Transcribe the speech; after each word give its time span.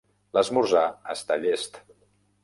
L'esmorzar 0.35 0.85
està 1.15 1.37
llest. 1.43 1.77